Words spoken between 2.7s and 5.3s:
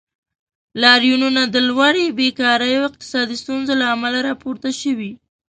او اقتصادي ستونزو له امله راپورته شوي.